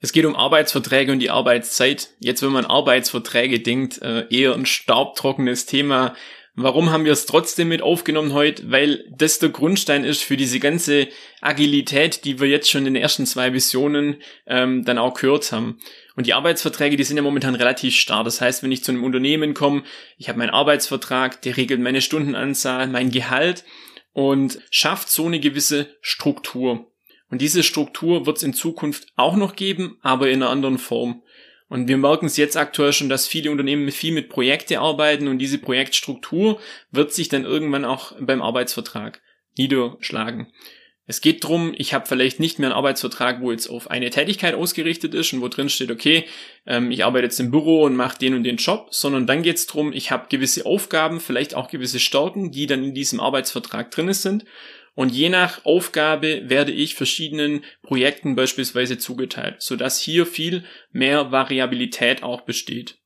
Es 0.03 0.11
geht 0.11 0.25
um 0.25 0.35
Arbeitsverträge 0.35 1.13
und 1.13 1.19
die 1.19 1.29
Arbeitszeit. 1.29 2.09
Jetzt, 2.19 2.43
wenn 2.43 2.51
man 2.51 2.65
Arbeitsverträge 2.65 3.61
denkt, 3.61 4.01
äh, 4.01 4.27
eher 4.29 4.53
ein 4.53 4.65
staubtrockenes 4.65 5.65
Thema. 5.65 6.13
Warum 6.55 6.91
haben 6.91 7.05
wir 7.05 7.13
es 7.13 7.25
trotzdem 7.25 7.69
mit 7.69 7.81
aufgenommen 7.81 8.33
heute? 8.33 8.69
Weil 8.69 9.05
das 9.17 9.39
der 9.39 9.47
Grundstein 9.47 10.03
ist 10.03 10.21
für 10.21 10.35
diese 10.35 10.59
ganze 10.59 11.07
Agilität, 11.39 12.25
die 12.25 12.41
wir 12.41 12.49
jetzt 12.49 12.69
schon 12.69 12.85
in 12.85 12.95
den 12.95 13.01
ersten 13.01 13.25
zwei 13.25 13.53
Visionen 13.53 14.17
ähm, 14.45 14.83
dann 14.83 14.97
auch 14.97 15.13
gehört 15.13 15.49
haben. 15.53 15.79
Und 16.17 16.27
die 16.27 16.33
Arbeitsverträge, 16.33 16.97
die 16.97 17.05
sind 17.05 17.15
ja 17.15 17.23
momentan 17.23 17.55
relativ 17.55 17.95
starr. 17.95 18.25
Das 18.25 18.41
heißt, 18.41 18.61
wenn 18.61 18.73
ich 18.73 18.83
zu 18.83 18.91
einem 18.91 19.05
Unternehmen 19.05 19.53
komme, 19.53 19.83
ich 20.17 20.27
habe 20.27 20.37
meinen 20.37 20.49
Arbeitsvertrag, 20.49 21.41
der 21.43 21.55
regelt 21.55 21.79
meine 21.79 22.01
Stundenanzahl, 22.01 22.87
mein 22.87 23.09
Gehalt 23.09 23.63
und 24.11 24.59
schafft 24.69 25.09
so 25.09 25.27
eine 25.27 25.39
gewisse 25.39 25.95
Struktur. 26.01 26.92
Und 27.33 27.41
diese 27.41 27.63
Struktur 27.63 28.27
wird 28.27 28.37
es 28.37 28.43
in 28.43 28.53
Zukunft 28.53 29.07
auch 29.15 29.35
noch 29.35 29.55
geben, 29.55 29.97
aber 30.03 30.29
in 30.29 30.43
einer 30.43 30.51
anderen 30.51 30.77
Form. 30.77 31.23
Und 31.67 31.87
wir 31.87 31.97
merken 31.97 32.27
es 32.27 32.37
jetzt 32.37 32.55
aktuell 32.55 32.93
schon, 32.93 33.09
dass 33.09 33.25
viele 33.25 33.49
Unternehmen 33.49 33.89
viel 33.89 34.13
mit 34.13 34.29
Projekte 34.29 34.79
arbeiten 34.79 35.27
und 35.27 35.39
diese 35.39 35.57
Projektstruktur 35.57 36.59
wird 36.91 37.11
sich 37.11 37.29
dann 37.29 37.43
irgendwann 37.43 37.85
auch 37.85 38.13
beim 38.19 38.43
Arbeitsvertrag 38.43 39.19
niederschlagen. 39.57 40.53
Es 41.07 41.21
geht 41.21 41.43
drum, 41.43 41.73
ich 41.75 41.95
habe 41.95 42.05
vielleicht 42.05 42.39
nicht 42.39 42.59
mehr 42.59 42.69
einen 42.69 42.77
Arbeitsvertrag, 42.77 43.41
wo 43.41 43.51
jetzt 43.51 43.67
auf 43.67 43.89
eine 43.89 44.11
Tätigkeit 44.11 44.53
ausgerichtet 44.53 45.15
ist 45.15 45.33
und 45.33 45.41
wo 45.41 45.47
drin 45.47 45.69
steht, 45.69 45.89
okay, 45.89 46.25
ähm, 46.67 46.91
ich 46.91 47.03
arbeite 47.03 47.25
jetzt 47.25 47.39
im 47.39 47.49
Büro 47.49 47.81
und 47.81 47.95
mache 47.95 48.19
den 48.19 48.35
und 48.35 48.43
den 48.43 48.57
Job, 48.57 48.89
sondern 48.91 49.25
dann 49.25 49.41
geht 49.41 49.57
es 49.57 49.65
drum, 49.65 49.91
ich 49.91 50.11
habe 50.11 50.27
gewisse 50.29 50.67
Aufgaben, 50.67 51.19
vielleicht 51.19 51.55
auch 51.55 51.67
gewisse 51.67 51.99
Stärken, 51.99 52.51
die 52.51 52.67
dann 52.67 52.83
in 52.83 52.93
diesem 52.93 53.19
Arbeitsvertrag 53.19 53.89
drin 53.89 54.13
sind 54.13 54.45
und 54.95 55.09
je 55.09 55.29
nach 55.29 55.65
Aufgabe 55.65 56.43
werde 56.49 56.71
ich 56.71 56.95
verschiedenen 56.95 57.63
Projekten 57.81 58.35
beispielsweise 58.35 58.97
zugeteilt, 58.97 59.55
sodass 59.59 59.99
hier 59.99 60.25
viel 60.25 60.63
mehr 60.91 61.31
Variabilität 61.31 62.21
auch 62.21 62.41
besteht. 62.41 62.97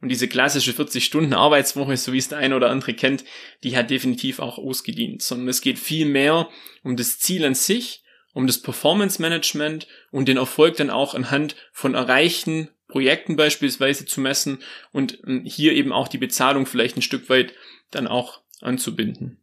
Und 0.00 0.08
diese 0.08 0.28
klassische 0.28 0.72
40-Stunden-Arbeitswoche, 0.72 1.96
so 1.96 2.12
wie 2.12 2.18
es 2.18 2.28
der 2.28 2.38
eine 2.38 2.56
oder 2.56 2.70
andere 2.70 2.94
kennt, 2.94 3.24
die 3.62 3.76
hat 3.76 3.90
definitiv 3.90 4.40
auch 4.40 4.58
ausgedient, 4.58 5.22
sondern 5.22 5.48
es 5.48 5.60
geht 5.60 5.78
viel 5.78 6.06
mehr 6.06 6.48
um 6.82 6.96
das 6.96 7.18
Ziel 7.18 7.44
an 7.44 7.54
sich, 7.54 8.02
um 8.32 8.46
das 8.46 8.60
Performance-Management 8.60 9.86
und 10.10 10.26
den 10.26 10.38
Erfolg 10.38 10.76
dann 10.76 10.90
auch 10.90 11.14
anhand 11.14 11.54
von 11.72 11.94
erreichten 11.94 12.68
Projekten 12.88 13.36
beispielsweise 13.36 14.04
zu 14.04 14.20
messen 14.20 14.58
und 14.92 15.18
ähm, 15.26 15.44
hier 15.44 15.72
eben 15.72 15.92
auch 15.92 16.08
die 16.08 16.18
Bezahlung 16.18 16.66
vielleicht 16.66 16.96
ein 16.96 17.02
Stück 17.02 17.28
weit 17.28 17.54
dann 17.90 18.06
auch 18.06 18.40
anzubinden. 18.60 19.41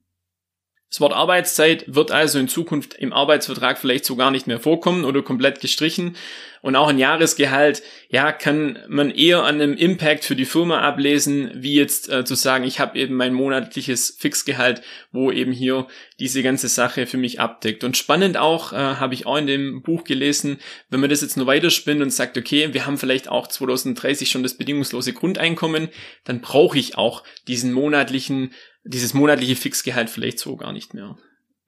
Das 0.90 1.02
Wort 1.02 1.14
Arbeitszeit 1.14 1.86
wird 1.88 2.12
also 2.12 2.40
in 2.40 2.48
Zukunft 2.48 2.96
im 2.96 3.14
Arbeitsvertrag 3.14 3.78
vielleicht 3.78 4.06
so 4.06 4.16
gar 4.16 4.32
nicht 4.32 4.48
mehr 4.48 4.60
vorkommen 4.60 5.06
oder 5.06 5.22
komplett 5.22 5.62
gestrichen. 5.62 6.16
Und 6.62 6.76
auch 6.76 6.88
ein 6.88 7.00
Jahresgehalt, 7.00 7.82
ja, 8.10 8.32
kann 8.32 8.80
man 8.88 9.12
eher 9.12 9.44
an 9.44 9.56
einem 9.56 9.76
Impact 9.76 10.26
für 10.26 10.36
die 10.36 10.46
Firma 10.46 10.80
ablesen, 10.82 11.52
wie 11.56 11.76
jetzt 11.76 12.10
äh, 12.10 12.26
zu 12.26 12.36
sagen, 12.36 12.64
ich 12.64 12.80
habe 12.80 12.98
eben 12.98 13.16
mein 13.16 13.34
monatliches 13.34 14.18
Fixgehalt, 14.20 14.82
wo 15.12 15.32
eben 15.32 15.52
hier 15.52 15.88
diese 16.20 16.44
ganze 16.44 16.68
Sache 16.68 17.06
für 17.06 17.18
mich 17.18 17.40
abdeckt. 17.40 17.84
Und 17.84 17.98
spannend 17.98 18.38
auch, 18.38 18.74
äh, 18.74 18.76
habe 18.76 19.14
ich 19.14 19.26
auch 19.26 19.38
in 19.38 19.48
dem 19.48 19.82
Buch 19.82 20.04
gelesen, 20.04 20.60
wenn 20.90 21.00
man 21.00 21.10
das 21.10 21.22
jetzt 21.22 21.38
nur 21.38 21.48
weiterspinnt 21.48 22.02
und 22.02 22.12
sagt, 22.12 22.38
okay, 22.38 22.74
wir 22.74 22.86
haben 22.86 22.98
vielleicht 22.98 23.30
auch 23.30 23.48
2030 23.48 24.30
schon 24.30 24.44
das 24.44 24.56
bedingungslose 24.56 25.14
Grundeinkommen, 25.14 25.90
dann 26.26 26.42
brauche 26.42 26.78
ich 26.78 26.98
auch 26.98 27.24
diesen 27.48 27.72
monatlichen 27.72 28.52
dieses 28.84 29.14
monatliche 29.14 29.56
Fixgehalt 29.56 30.10
vielleicht 30.10 30.40
so 30.40 30.56
gar 30.56 30.74
nicht 30.74 30.94
mehr. 30.94 31.18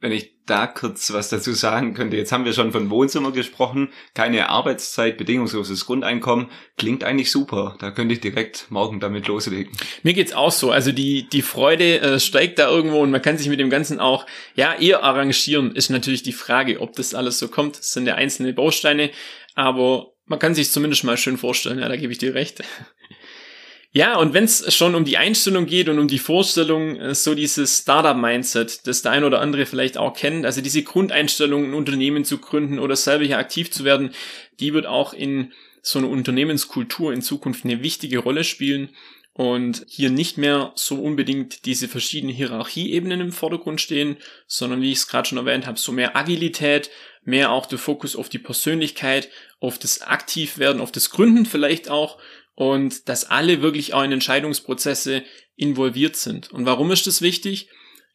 Wenn 0.02 0.12
ich 0.12 0.34
da 0.48 0.68
kurz 0.68 1.14
was 1.14 1.30
dazu 1.30 1.54
sagen 1.54 1.94
könnte, 1.94 2.18
jetzt 2.18 2.32
haben 2.32 2.44
wir 2.44 2.54
schon 2.54 2.72
von 2.72 2.90
Wohnzimmer 2.90 3.32
gesprochen, 3.32 3.90
keine 4.16 4.50
Arbeitszeit, 4.50 5.18
bedingungsloses 5.18 5.86
Grundeinkommen, 5.86 6.48
klingt 6.78 7.04
eigentlich 7.04 7.32
super. 7.32 7.78
Da 7.80 7.92
könnte 7.92 8.16
ich 8.16 8.20
direkt 8.20 8.66
morgen 8.70 9.00
damit 9.00 9.28
loslegen. 9.28 9.72
Mir 10.02 10.14
geht's 10.14 10.34
auch 10.34 10.52
so. 10.52 10.72
Also 10.72 10.92
die, 10.92 11.30
die 11.30 11.44
Freude 11.44 12.02
äh, 12.02 12.20
steigt 12.20 12.58
da 12.58 12.70
irgendwo 12.70 13.00
und 13.00 13.12
man 13.12 13.22
kann 13.22 13.38
sich 13.38 13.48
mit 13.48 13.60
dem 13.60 13.70
Ganzen 13.70 14.00
auch, 14.00 14.26
ja, 14.56 14.74
eher 14.74 15.04
arrangieren. 15.04 15.76
Ist 15.76 15.90
natürlich 15.90 16.24
die 16.24 16.34
Frage, 16.34 16.82
ob 16.82 16.96
das 16.96 17.14
alles 17.14 17.38
so 17.40 17.48
kommt. 17.48 17.78
Das 17.78 17.94
sind 17.94 18.08
ja 18.08 18.16
einzelne 18.16 18.54
Bausteine, 18.54 19.12
aber 19.54 20.14
man 20.26 20.40
kann 20.40 20.56
sich 20.56 20.72
zumindest 20.72 21.04
mal 21.04 21.18
schön 21.18 21.38
vorstellen. 21.38 21.80
Ja, 21.80 21.88
da 21.88 21.96
gebe 21.96 22.12
ich 22.12 22.18
dir 22.18 22.34
recht. 22.34 22.64
Ja, 23.94 24.18
und 24.18 24.34
wenn 24.34 24.46
es 24.46 24.74
schon 24.74 24.96
um 24.96 25.04
die 25.04 25.18
Einstellung 25.18 25.66
geht 25.66 25.90
und 25.90 26.00
um 26.00 26.08
die 26.08 26.20
Vorstellung, 26.20 26.96
äh, 26.96 27.14
so 27.14 27.36
dieses 27.36 27.80
Startup-Mindset, 27.80 28.88
das 28.88 29.02
der 29.02 29.12
ein 29.12 29.26
oder 29.26 29.42
andere 29.42 29.66
vielleicht 29.66 29.98
auch 29.98 30.14
kennt, 30.14 30.46
also 30.46 30.62
diese 30.62 30.84
Grundeinstellung, 30.84 31.66
ein 31.66 31.74
Unternehmen 31.74 32.24
zu 32.24 32.38
gründen 32.38 32.80
oder 32.80 32.96
selber 32.96 33.26
hier 33.26 33.38
aktiv 33.38 33.70
zu 33.70 33.84
werden, 33.84 34.12
die 34.62 34.74
wird 34.74 34.86
auch 34.86 35.14
in 35.14 35.52
so 35.82 36.00
einer 36.00 36.10
Unternehmenskultur 36.10 37.12
in 37.12 37.22
Zukunft 37.22 37.66
eine 37.66 37.84
wichtige 37.84 38.20
Rolle 38.20 38.46
spielen 38.46 38.90
und 39.34 39.86
hier 39.90 40.10
nicht 40.10 40.38
mehr 40.38 40.72
so 40.76 40.96
unbedingt 40.96 41.66
diese 41.66 41.90
verschiedenen 41.90 42.36
Hierarchieebenen 42.36 43.20
im 43.20 43.32
Vordergrund 43.32 43.82
stehen, 43.82 44.18
sondern 44.48 44.82
wie 44.82 44.92
ich 44.92 45.00
es 45.00 45.08
gerade 45.08 45.28
schon 45.28 45.38
erwähnt 45.38 45.68
habe, 45.68 45.80
so 45.80 45.92
mehr 45.92 46.16
Agilität, 46.16 46.92
mehr 47.24 47.52
auch 47.52 47.66
der 47.66 47.78
Fokus 47.78 48.16
auf 48.16 48.30
die 48.30 48.40
Persönlichkeit, 48.40 49.30
auf 49.60 49.80
das 49.80 50.02
Aktivwerden, 50.02 50.82
auf 50.82 50.92
das 50.92 51.10
Gründen 51.10 51.46
vielleicht 51.46 51.90
auch 51.90 52.18
und 52.62 53.10
dass 53.10 53.28
alle 53.28 53.64
wirklich 53.64 53.96
auch 53.96 54.04
in 54.04 54.12
Entscheidungsprozesse 54.12 55.24
involviert 55.56 56.16
sind. 56.16 56.52
Und 56.52 56.68
warum 56.68 56.92
ist 56.92 57.08
das 57.08 57.24
wichtig? 57.24 57.70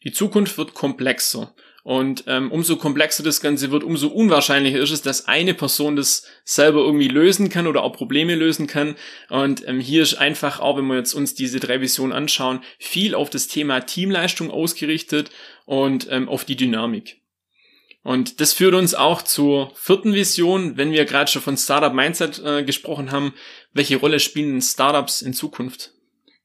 Die 0.05 0.13
Zukunft 0.13 0.57
wird 0.57 0.73
komplexer. 0.73 1.53
Und 1.83 2.23
ähm, 2.27 2.49
umso 2.49 2.77
komplexer 2.77 3.23
das 3.23 3.41
Ganze 3.41 3.71
wird, 3.71 3.83
umso 3.83 4.07
unwahrscheinlicher 4.07 4.79
ist 4.79 4.91
es, 4.91 5.01
dass 5.01 5.27
eine 5.27 5.53
Person 5.53 5.97
das 5.97 6.25
selber 6.45 6.79
irgendwie 6.79 7.09
lösen 7.09 7.49
kann 7.49 7.67
oder 7.67 7.83
auch 7.83 7.91
Probleme 7.91 8.35
lösen 8.35 8.67
kann. 8.67 8.95
Und 9.27 9.67
ähm, 9.67 9.81
hier 9.81 10.01
ist 10.01 10.13
einfach, 10.13 10.61
auch 10.61 10.77
wenn 10.77 10.87
wir 10.87 10.95
jetzt 10.95 11.13
uns 11.13 11.35
diese 11.35 11.59
drei 11.59 11.81
Visionen 11.81 12.13
anschauen, 12.13 12.61
viel 12.79 13.15
auf 13.15 13.29
das 13.29 13.49
Thema 13.49 13.81
Teamleistung 13.81 14.49
ausgerichtet 14.49 15.29
und 15.65 16.07
ähm, 16.09 16.29
auf 16.29 16.45
die 16.45 16.55
Dynamik. 16.55 17.19
Und 18.07 18.39
das 18.39 18.53
führt 18.53 18.73
uns 18.73 18.95
auch 18.95 19.21
zur 19.21 19.73
vierten 19.75 20.13
Vision, 20.13 20.77
wenn 20.77 20.93
wir 20.93 21.03
gerade 21.03 21.29
schon 21.29 21.41
von 21.41 21.57
Startup 21.57 21.93
Mindset 21.93 22.41
äh, 22.41 22.63
gesprochen 22.63 23.11
haben. 23.11 23.33
Welche 23.73 23.97
Rolle 23.97 24.21
spielen 24.21 24.61
Startups 24.61 25.21
in 25.21 25.33
Zukunft? 25.33 25.91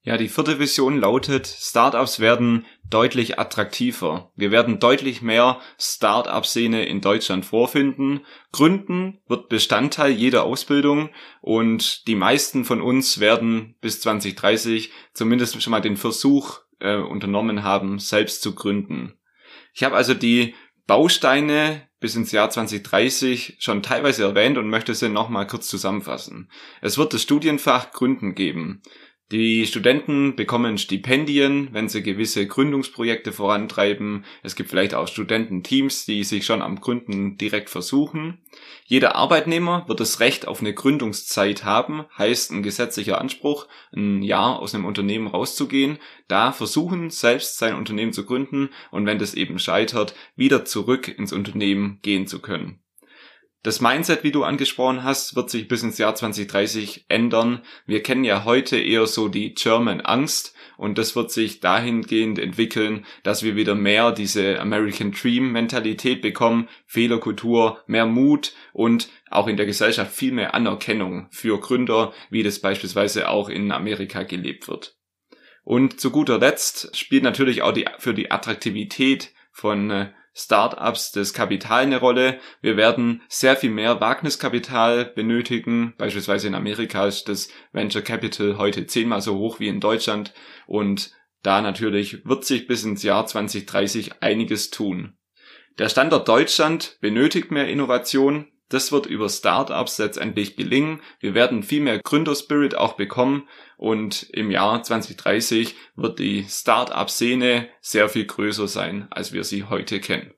Ja, 0.02 0.16
die 0.16 0.28
vierte 0.28 0.58
Vision 0.58 0.98
lautet, 0.98 1.46
Startups 1.46 2.18
werden 2.18 2.66
deutlich 2.90 3.38
attraktiver. 3.38 4.32
Wir 4.34 4.50
werden 4.50 4.80
deutlich 4.80 5.22
mehr 5.22 5.60
Startup-Szene 5.78 6.84
in 6.84 7.00
Deutschland 7.00 7.46
vorfinden. 7.46 8.26
Gründen 8.50 9.20
wird 9.28 9.48
Bestandteil 9.48 10.10
jeder 10.10 10.42
Ausbildung 10.42 11.10
und 11.42 12.08
die 12.08 12.16
meisten 12.16 12.64
von 12.64 12.82
uns 12.82 13.20
werden 13.20 13.76
bis 13.80 14.00
2030 14.00 14.90
zumindest 15.14 15.62
schon 15.62 15.70
mal 15.70 15.80
den 15.80 15.96
Versuch 15.96 16.58
äh, 16.80 16.96
unternommen 16.96 17.62
haben, 17.62 18.00
selbst 18.00 18.42
zu 18.42 18.52
gründen. 18.52 19.16
Ich 19.74 19.84
habe 19.84 19.94
also 19.94 20.12
die 20.12 20.54
Bausteine 20.92 21.88
bis 22.00 22.16
ins 22.16 22.32
Jahr 22.32 22.50
2030 22.50 23.56
schon 23.60 23.82
teilweise 23.82 24.24
erwähnt 24.24 24.58
und 24.58 24.68
möchte 24.68 24.94
sie 24.94 25.08
nochmal 25.08 25.46
kurz 25.46 25.66
zusammenfassen. 25.66 26.50
Es 26.82 26.98
wird 26.98 27.14
das 27.14 27.22
Studienfach 27.22 27.92
Gründen 27.92 28.34
geben. 28.34 28.82
Die 29.32 29.64
Studenten 29.66 30.36
bekommen 30.36 30.76
Stipendien, 30.76 31.70
wenn 31.72 31.88
sie 31.88 32.02
gewisse 32.02 32.46
Gründungsprojekte 32.46 33.32
vorantreiben. 33.32 34.26
Es 34.42 34.56
gibt 34.56 34.68
vielleicht 34.68 34.92
auch 34.92 35.08
Studententeams, 35.08 36.04
die 36.04 36.22
sich 36.22 36.44
schon 36.44 36.60
am 36.60 36.82
Gründen 36.82 37.38
direkt 37.38 37.70
versuchen. 37.70 38.42
Jeder 38.84 39.16
Arbeitnehmer 39.16 39.88
wird 39.88 40.00
das 40.00 40.20
Recht 40.20 40.46
auf 40.46 40.60
eine 40.60 40.74
Gründungszeit 40.74 41.64
haben, 41.64 42.04
heißt 42.18 42.50
ein 42.50 42.62
gesetzlicher 42.62 43.22
Anspruch, 43.22 43.68
ein 43.96 44.20
Jahr 44.20 44.58
aus 44.58 44.74
einem 44.74 44.84
Unternehmen 44.84 45.28
rauszugehen, 45.28 45.96
da 46.28 46.52
versuchen, 46.52 47.08
selbst 47.08 47.56
sein 47.56 47.74
Unternehmen 47.74 48.12
zu 48.12 48.26
gründen 48.26 48.68
und 48.90 49.06
wenn 49.06 49.18
das 49.18 49.32
eben 49.32 49.58
scheitert, 49.58 50.14
wieder 50.36 50.66
zurück 50.66 51.08
ins 51.08 51.32
Unternehmen 51.32 52.00
gehen 52.02 52.26
zu 52.26 52.42
können. 52.42 52.82
Das 53.62 53.80
Mindset, 53.80 54.24
wie 54.24 54.32
du 54.32 54.42
angesprochen 54.42 55.04
hast, 55.04 55.36
wird 55.36 55.48
sich 55.48 55.68
bis 55.68 55.84
ins 55.84 55.96
Jahr 55.96 56.16
2030 56.16 57.04
ändern. 57.08 57.62
Wir 57.86 58.02
kennen 58.02 58.24
ja 58.24 58.44
heute 58.44 58.76
eher 58.76 59.06
so 59.06 59.28
die 59.28 59.54
German 59.54 60.00
Angst 60.00 60.52
und 60.76 60.98
das 60.98 61.14
wird 61.14 61.30
sich 61.30 61.60
dahingehend 61.60 62.40
entwickeln, 62.40 63.06
dass 63.22 63.44
wir 63.44 63.54
wieder 63.54 63.76
mehr 63.76 64.10
diese 64.10 64.58
American 64.58 65.12
Dream 65.12 65.52
Mentalität 65.52 66.22
bekommen, 66.22 66.68
Fehlerkultur, 66.86 67.84
mehr 67.86 68.06
Mut 68.06 68.52
und 68.72 69.08
auch 69.30 69.46
in 69.46 69.56
der 69.56 69.66
Gesellschaft 69.66 70.12
viel 70.12 70.32
mehr 70.32 70.54
Anerkennung 70.54 71.28
für 71.30 71.60
Gründer, 71.60 72.12
wie 72.30 72.42
das 72.42 72.58
beispielsweise 72.58 73.28
auch 73.28 73.48
in 73.48 73.70
Amerika 73.70 74.24
gelebt 74.24 74.66
wird. 74.66 74.96
Und 75.62 76.00
zu 76.00 76.10
guter 76.10 76.38
Letzt 76.38 76.96
spielt 76.96 77.22
natürlich 77.22 77.62
auch 77.62 77.72
die, 77.72 77.86
für 77.98 78.12
die 78.12 78.32
Attraktivität 78.32 79.32
von 79.52 79.90
äh, 79.90 80.12
Startups 80.34 81.12
das 81.12 81.34
Kapital 81.34 81.82
eine 81.82 82.00
Rolle. 82.00 82.38
Wir 82.60 82.76
werden 82.76 83.22
sehr 83.28 83.56
viel 83.56 83.70
mehr 83.70 84.00
Wagniskapital 84.00 85.04
benötigen. 85.04 85.94
Beispielsweise 85.98 86.48
in 86.48 86.54
Amerika 86.54 87.06
ist 87.06 87.28
das 87.28 87.48
Venture 87.72 88.02
Capital 88.02 88.56
heute 88.56 88.86
zehnmal 88.86 89.20
so 89.20 89.36
hoch 89.36 89.60
wie 89.60 89.68
in 89.68 89.80
Deutschland 89.80 90.32
und 90.66 91.12
da 91.42 91.60
natürlich 91.60 92.24
wird 92.24 92.44
sich 92.44 92.66
bis 92.66 92.84
ins 92.84 93.02
Jahr 93.02 93.26
2030 93.26 94.22
einiges 94.22 94.70
tun. 94.70 95.16
Der 95.78 95.88
Standort 95.88 96.28
Deutschland 96.28 96.98
benötigt 97.00 97.50
mehr 97.50 97.68
Innovation. 97.68 98.51
Das 98.72 98.90
wird 98.90 99.04
über 99.04 99.28
Startups 99.28 99.98
letztendlich 99.98 100.56
gelingen. 100.56 101.02
Wir 101.20 101.34
werden 101.34 101.62
viel 101.62 101.82
mehr 101.82 101.98
Gründerspirit 101.98 102.74
auch 102.74 102.94
bekommen 102.94 103.46
und 103.76 104.30
im 104.32 104.50
Jahr 104.50 104.82
2030 104.82 105.74
wird 105.94 106.18
die 106.18 106.46
Startup-Szene 106.48 107.68
sehr 107.82 108.08
viel 108.08 108.24
größer 108.24 108.66
sein, 108.66 109.08
als 109.10 109.34
wir 109.34 109.44
sie 109.44 109.64
heute 109.64 110.00
kennen. 110.00 110.32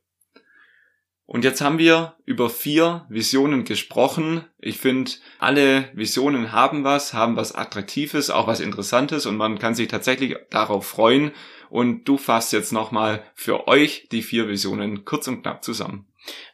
Und 1.27 1.45
jetzt 1.45 1.61
haben 1.61 1.79
wir 1.79 2.17
über 2.25 2.51
vier 2.51 3.07
Visionen 3.09 3.65
gesprochen. 3.65 4.45
Ich 4.59 4.79
finde, 4.79 5.13
alle 5.39 5.89
Visionen 5.95 6.51
haben 6.51 6.83
was, 6.83 7.15
haben 7.15 7.37
was 7.37 7.55
Attraktives, 7.55 8.31
auch 8.31 8.49
was 8.49 8.59
Interessantes 8.59 9.27
und 9.27 9.37
man 9.37 9.61
kann 9.61 9.77
sich 9.77 9.87
tatsächlich 9.87 10.37
darauf 10.51 10.89
freuen. 10.89 11.31
Und 11.71 12.05
du 12.09 12.19
fasst 12.19 12.53
jetzt 12.53 12.73
nochmal 12.73 13.23
für 13.35 13.69
euch 13.69 14.09
die 14.11 14.23
vier 14.23 14.49
Visionen 14.49 15.05
kurz 15.05 15.29
und 15.29 15.43
knapp 15.43 15.63
zusammen. 15.63 16.09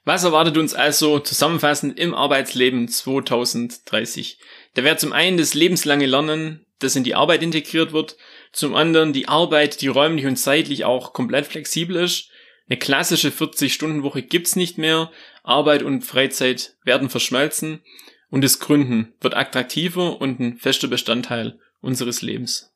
Was 0.04 0.24
erwartet 0.24 0.56
uns 0.56 0.74
also 0.74 1.18
zusammenfassend 1.18 1.98
im 1.98 2.14
Arbeitsleben 2.14 2.88
2030? 2.88 4.38
Da 4.74 4.84
wäre 4.84 4.96
zum 4.96 5.12
einen 5.12 5.36
das 5.36 5.54
lebenslange 5.54 6.06
Lernen, 6.06 6.66
das 6.78 6.96
in 6.96 7.04
die 7.04 7.14
Arbeit 7.14 7.42
integriert 7.42 7.92
wird, 7.92 8.16
zum 8.52 8.74
anderen 8.74 9.12
die 9.12 9.28
Arbeit, 9.28 9.80
die 9.80 9.88
räumlich 9.88 10.26
und 10.26 10.36
zeitlich 10.36 10.84
auch 10.84 11.12
komplett 11.12 11.46
flexibel 11.46 11.96
ist. 11.96 12.30
Eine 12.68 12.78
klassische 12.78 13.30
40-Stunden-Woche 13.30 14.22
gibt's 14.22 14.56
nicht 14.56 14.78
mehr, 14.78 15.10
Arbeit 15.42 15.82
und 15.82 16.02
Freizeit 16.02 16.76
werden 16.84 17.10
verschmelzen 17.10 17.82
und 18.30 18.42
das 18.42 18.60
Gründen 18.60 19.12
wird 19.20 19.36
attraktiver 19.36 20.20
und 20.20 20.40
ein 20.40 20.56
fester 20.56 20.88
Bestandteil 20.88 21.58
unseres 21.80 22.22
Lebens. 22.22 22.69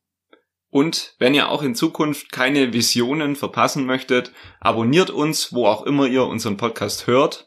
Und 0.74 1.14
wenn 1.20 1.34
ihr 1.34 1.50
auch 1.50 1.62
in 1.62 1.76
Zukunft 1.76 2.32
keine 2.32 2.72
Visionen 2.72 3.36
verpassen 3.36 3.86
möchtet, 3.86 4.32
abonniert 4.58 5.08
uns, 5.08 5.52
wo 5.52 5.68
auch 5.68 5.86
immer 5.86 6.08
ihr 6.08 6.24
unseren 6.24 6.56
Podcast 6.56 7.06
hört. 7.06 7.46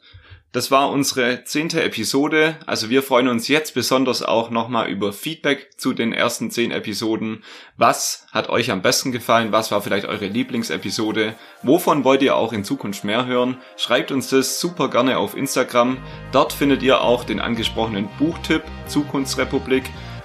Das 0.52 0.70
war 0.70 0.88
unsere 0.88 1.44
zehnte 1.44 1.82
Episode. 1.82 2.56
Also 2.64 2.88
wir 2.88 3.02
freuen 3.02 3.28
uns 3.28 3.46
jetzt 3.46 3.74
besonders 3.74 4.22
auch 4.22 4.48
nochmal 4.48 4.88
über 4.88 5.12
Feedback 5.12 5.72
zu 5.76 5.92
den 5.92 6.14
ersten 6.14 6.50
zehn 6.50 6.70
Episoden. 6.70 7.44
Was 7.76 8.26
hat 8.32 8.48
euch 8.48 8.70
am 8.70 8.80
besten 8.80 9.12
gefallen? 9.12 9.52
Was 9.52 9.70
war 9.70 9.82
vielleicht 9.82 10.06
eure 10.06 10.26
Lieblingsepisode? 10.26 11.34
Wovon 11.62 12.04
wollt 12.04 12.22
ihr 12.22 12.34
auch 12.34 12.54
in 12.54 12.64
Zukunft 12.64 13.04
mehr 13.04 13.26
hören? 13.26 13.58
Schreibt 13.76 14.10
uns 14.10 14.30
das 14.30 14.58
super 14.58 14.88
gerne 14.88 15.18
auf 15.18 15.36
Instagram. 15.36 15.98
Dort 16.32 16.54
findet 16.54 16.82
ihr 16.82 17.02
auch 17.02 17.24
den 17.24 17.40
angesprochenen 17.40 18.08
Buchtipp 18.18 18.62
Zukunftsrepublik 18.86 19.84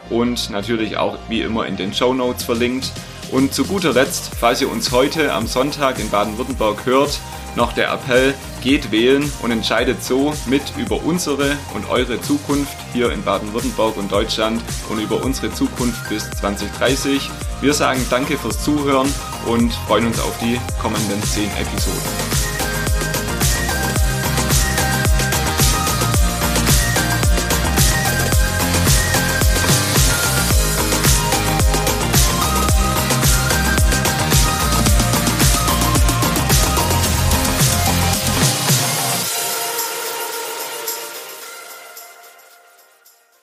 und 0.10 0.50
natürlich 0.50 0.98
auch 0.98 1.18
wie 1.30 1.42
immer 1.42 1.66
in 1.66 1.78
den 1.78 1.94
Show 1.94 2.14
Notes 2.14 2.44
verlinkt. 2.44 2.92
Und 3.32 3.54
zu 3.54 3.66
guter 3.66 3.94
Letzt, 3.94 4.32
falls 4.40 4.62
ihr 4.62 4.72
uns 4.72 4.92
heute 4.92 5.34
am 5.34 5.48
Sonntag 5.48 5.98
in 6.00 6.10
Baden-Württemberg 6.10 6.86
hört, 6.86 7.20
noch 7.56 7.74
der 7.74 7.92
Appell, 7.92 8.34
geht 8.62 8.92
wählen 8.92 9.32
und 9.42 9.52
entscheidet 9.52 10.04
so 10.04 10.34
mit 10.46 10.62
über 10.78 11.04
unsere 11.04 11.58
und 11.74 11.90
eure 11.90 12.22
Zukunft 12.22 12.76
hier 12.94 13.12
in 13.12 13.24
Baden-Württemberg 13.24 13.98
und 13.98 14.12
Deutschland 14.12 14.62
und 14.90 15.00
über 15.00 15.24
unsere 15.24 15.52
Zukunft 15.54 16.10
bis 16.10 16.30
2030. 16.32 17.30
Wir 17.62 17.74
sagen 17.74 18.06
danke 18.10 18.38
fürs 18.38 18.64
Zuhören 18.64 19.08
und 19.48 19.74
freuen 19.88 20.08
uns 20.08 20.20
auf 20.20 20.38
die 20.40 20.60
kommenden 20.82 21.22
10 21.24 21.46
Episoden. 21.60 22.53